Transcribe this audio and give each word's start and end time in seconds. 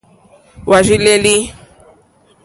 Hwá 0.65 0.79
rzí 0.83 0.97
lélí. 1.05 1.35